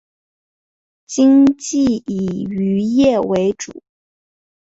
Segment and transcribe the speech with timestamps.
[1.05, 3.83] 经济以渔业为主。